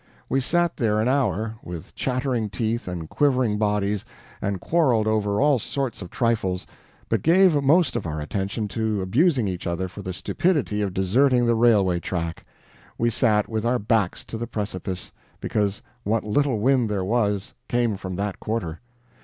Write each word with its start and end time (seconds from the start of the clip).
We 0.29 0.41
sat 0.41 0.77
there 0.77 0.99
an 0.99 1.07
hour, 1.07 1.57
with 1.61 1.93
chattering 1.93 2.49
teeth 2.49 2.87
and 2.87 3.07
quivering 3.07 3.59
bodies, 3.59 4.03
and 4.41 4.59
quarreled 4.59 5.05
over 5.05 5.39
all 5.39 5.59
sorts 5.59 6.01
of 6.01 6.09
trifles, 6.09 6.65
but 7.07 7.21
gave 7.21 7.61
most 7.63 7.95
of 7.95 8.07
our 8.07 8.19
attention 8.19 8.67
to 8.69 9.03
abusing 9.03 9.47
each 9.47 9.67
other 9.67 9.87
for 9.87 10.01
the 10.01 10.11
stupidity 10.11 10.81
of 10.81 10.91
deserting 10.95 11.45
the 11.45 11.53
railway 11.53 11.99
track. 11.99 12.43
We 12.97 13.11
sat 13.11 13.47
with 13.47 13.63
our 13.63 13.77
backs 13.77 14.25
to 14.25 14.39
the 14.39 14.47
precipice, 14.47 15.11
because 15.39 15.83
what 16.01 16.23
little 16.23 16.57
wind 16.59 16.89
there 16.89 17.05
was 17.05 17.53
came 17.69 17.95
from 17.95 18.15
that 18.15 18.39
quarter. 18.39 18.79